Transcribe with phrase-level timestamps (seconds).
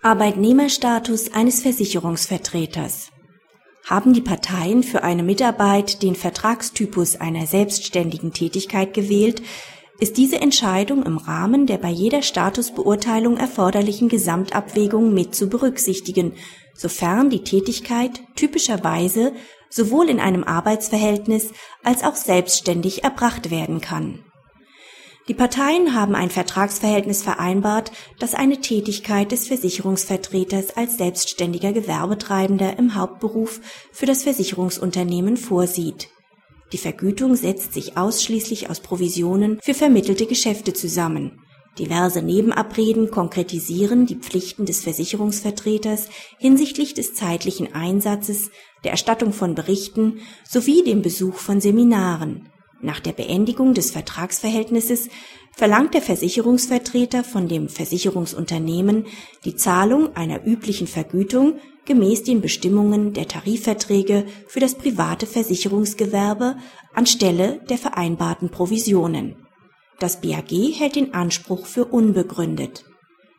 [0.00, 3.10] Arbeitnehmerstatus eines Versicherungsvertreters.
[3.84, 9.42] Haben die Parteien für eine Mitarbeit den Vertragstypus einer selbstständigen Tätigkeit gewählt,
[9.98, 16.34] ist diese Entscheidung im Rahmen der bei jeder Statusbeurteilung erforderlichen Gesamtabwägung mit zu berücksichtigen,
[16.74, 19.32] sofern die Tätigkeit typischerweise
[19.68, 21.50] sowohl in einem Arbeitsverhältnis
[21.82, 24.22] als auch selbstständig erbracht werden kann
[25.28, 32.94] die Parteien haben ein Vertragsverhältnis vereinbart, das eine Tätigkeit des Versicherungsvertreters als selbstständiger Gewerbetreibender im
[32.94, 33.60] Hauptberuf
[33.92, 36.08] für das Versicherungsunternehmen vorsieht.
[36.72, 41.42] Die Vergütung setzt sich ausschließlich aus Provisionen für vermittelte Geschäfte zusammen.
[41.78, 48.50] Diverse Nebenabreden konkretisieren die Pflichten des Versicherungsvertreters hinsichtlich des zeitlichen Einsatzes,
[48.82, 52.48] der Erstattung von Berichten sowie dem Besuch von Seminaren
[52.80, 55.08] nach der Beendigung des Vertragsverhältnisses
[55.52, 59.06] verlangt der Versicherungsvertreter von dem Versicherungsunternehmen
[59.44, 66.56] die Zahlung einer üblichen Vergütung gemäß den Bestimmungen der Tarifverträge für das private Versicherungsgewerbe
[66.94, 69.34] anstelle der vereinbarten Provisionen.
[69.98, 72.84] Das BAG hält den Anspruch für unbegründet.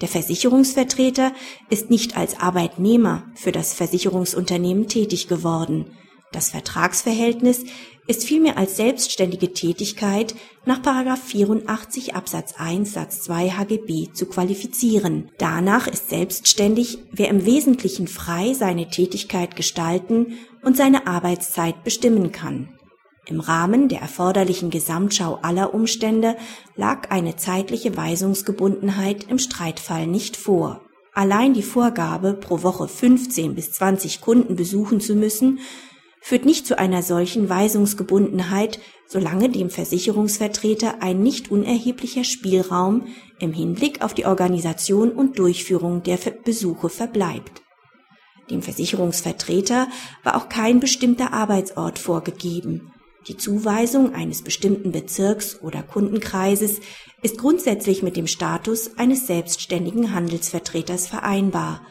[0.00, 1.32] Der Versicherungsvertreter
[1.70, 5.86] ist nicht als Arbeitnehmer für das Versicherungsunternehmen tätig geworden.
[6.34, 7.64] Das Vertragsverhältnis
[8.08, 10.34] ist vielmehr als selbstständige Tätigkeit
[10.66, 10.80] nach
[11.16, 15.30] 84 Absatz 1 Satz 2 HGB zu qualifizieren.
[15.38, 22.68] Danach ist selbstständig, wer im Wesentlichen frei seine Tätigkeit gestalten und seine Arbeitszeit bestimmen kann.
[23.26, 26.36] Im Rahmen der erforderlichen Gesamtschau aller Umstände
[26.74, 30.80] lag eine zeitliche Weisungsgebundenheit im Streitfall nicht vor.
[31.12, 35.60] Allein die Vorgabe, pro Woche 15 bis 20 Kunden besuchen zu müssen,
[36.24, 43.08] führt nicht zu einer solchen Weisungsgebundenheit, solange dem Versicherungsvertreter ein nicht unerheblicher Spielraum
[43.40, 47.60] im Hinblick auf die Organisation und Durchführung der Besuche verbleibt.
[48.48, 49.86] Dem Versicherungsvertreter
[50.22, 52.90] war auch kein bestimmter Arbeitsort vorgegeben.
[53.28, 56.80] Die Zuweisung eines bestimmten Bezirks oder Kundenkreises
[57.20, 61.82] ist grundsätzlich mit dem Status eines selbstständigen Handelsvertreters vereinbar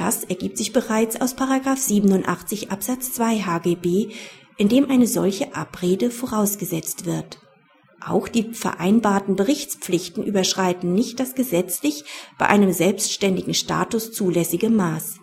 [0.00, 4.08] das ergibt sich bereits aus 87 Absatz 2 HGB,
[4.56, 7.38] in dem eine solche Abrede vorausgesetzt wird.
[8.00, 12.04] Auch die vereinbarten Berichtspflichten überschreiten nicht das gesetzlich
[12.38, 15.18] bei einem selbstständigen Status zulässige Maß.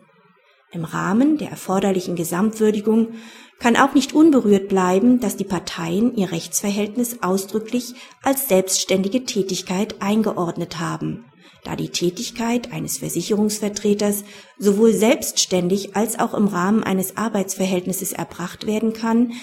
[0.71, 3.13] Im Rahmen der erforderlichen Gesamtwürdigung
[3.57, 10.79] kann auch nicht unberührt bleiben, dass die Parteien ihr Rechtsverhältnis ausdrücklich als selbstständige Tätigkeit eingeordnet
[10.79, 11.25] haben
[11.67, 14.23] da die Tätigkeit eines Versicherungsvertreters
[14.57, 19.33] sowohl selbstständig als auch im Rahmen eines Arbeitsverhältnisses erbracht werden kann,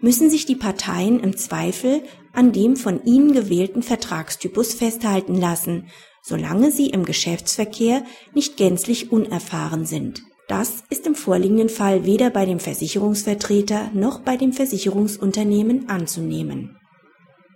[0.00, 5.88] müssen sich die Parteien im Zweifel an dem von ihnen gewählten Vertragstypus festhalten lassen,
[6.22, 10.22] solange sie im Geschäftsverkehr nicht gänzlich unerfahren sind.
[10.46, 16.76] Das ist im vorliegenden Fall weder bei dem Versicherungsvertreter noch bei dem Versicherungsunternehmen anzunehmen.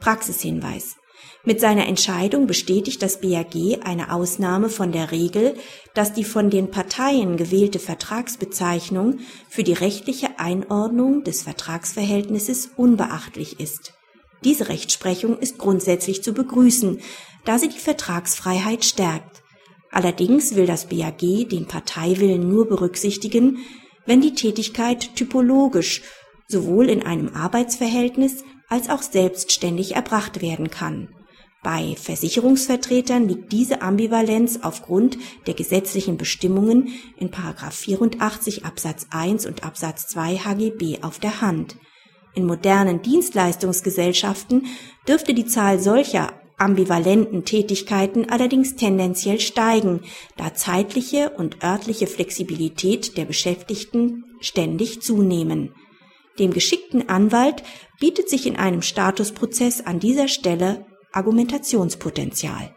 [0.00, 0.96] Praxishinweis
[1.44, 5.54] mit seiner Entscheidung bestätigt das BAG eine Ausnahme von der Regel,
[5.94, 13.94] dass die von den Parteien gewählte Vertragsbezeichnung für die rechtliche Einordnung des Vertragsverhältnisses unbeachtlich ist.
[14.44, 17.00] Diese Rechtsprechung ist grundsätzlich zu begrüßen,
[17.46, 19.42] da sie die Vertragsfreiheit stärkt.
[19.90, 23.58] Allerdings will das BAG den Parteiwillen nur berücksichtigen,
[24.06, 26.02] wenn die Tätigkeit typologisch
[26.48, 31.08] sowohl in einem Arbeitsverhältnis als auch selbstständig erbracht werden kann
[31.62, 36.88] bei Versicherungsvertretern liegt diese Ambivalenz aufgrund der gesetzlichen Bestimmungen
[37.18, 41.76] in 84 Absatz 1 und Absatz 2 HGB auf der Hand.
[42.34, 44.66] In modernen Dienstleistungsgesellschaften
[45.06, 50.00] dürfte die Zahl solcher ambivalenten Tätigkeiten allerdings tendenziell steigen,
[50.38, 55.74] da zeitliche und örtliche Flexibilität der Beschäftigten ständig zunehmen.
[56.40, 57.62] Dem geschickten Anwalt
[58.00, 62.74] bietet sich in einem Statusprozess an dieser Stelle Argumentationspotenzial